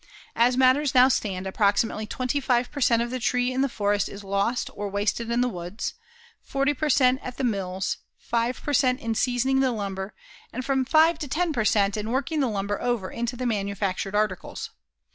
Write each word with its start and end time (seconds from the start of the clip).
As 0.35 0.57
matters 0.57 0.95
now 0.95 1.09
stand, 1.09 1.45
approximately 1.45 2.07
25 2.07 2.71
per 2.71 2.81
cent. 2.81 3.03
of 3.03 3.11
the 3.11 3.19
tree 3.19 3.51
in 3.51 3.61
the 3.61 3.69
forest 3.69 4.09
is 4.09 4.23
lost 4.23 4.71
or 4.73 4.89
wasted 4.89 5.29
in 5.29 5.41
the 5.41 5.47
woods, 5.47 5.93
40 6.41 6.73
per 6.73 6.89
cent. 6.89 7.19
at 7.21 7.37
the 7.37 7.43
mills, 7.43 7.97
5 8.17 8.63
per 8.63 8.73
cent. 8.73 8.99
in 8.99 9.13
seasoning 9.13 9.59
the 9.59 9.69
lumber 9.71 10.15
and 10.51 10.65
from 10.65 10.85
5 10.85 11.19
to 11.19 11.27
10 11.27 11.53
per 11.53 11.63
cent. 11.65 11.97
in 11.97 12.09
working 12.09 12.39
the 12.39 12.49
lumber 12.49 12.81
over 12.81 13.11
into 13.11 13.35
the 13.35 13.45
manufactured 13.45 14.15
articles. 14.15 14.71